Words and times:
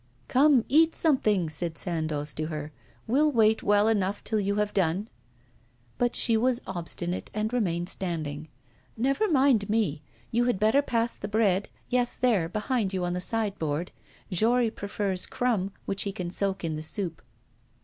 'Come, 0.27 0.65
eat 0.67 0.95
something,' 0.95 1.47
said 1.47 1.77
Sandoz 1.77 2.33
to 2.33 2.47
her. 2.47 2.71
'We'll 3.05 3.31
wait 3.31 3.61
well 3.61 3.87
enough 3.87 4.23
till 4.23 4.39
you 4.39 4.55
have 4.55 4.73
done.' 4.73 5.09
But 5.99 6.15
she 6.15 6.35
was 6.35 6.59
obstinate 6.65 7.29
and 7.35 7.53
remained 7.53 7.87
standing. 7.87 8.47
'Never 8.97 9.29
mind 9.29 9.69
me. 9.69 10.01
You 10.31 10.45
had 10.45 10.59
better 10.59 10.81
pass 10.81 11.15
the 11.15 11.27
bread 11.27 11.69
yes, 11.87 12.15
there, 12.17 12.49
behind 12.49 12.95
you 12.95 13.05
on 13.05 13.13
the 13.13 13.21
sideboard. 13.21 13.91
Jory 14.31 14.71
prefers 14.71 15.27
crumb, 15.27 15.71
which 15.85 16.01
he 16.01 16.11
can 16.11 16.31
soak 16.31 16.63
in 16.63 16.75
the 16.77 16.81
soup. 16.81 17.21